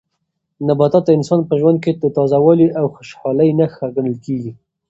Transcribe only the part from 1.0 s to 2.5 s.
د انسان په ژوند کې د تازه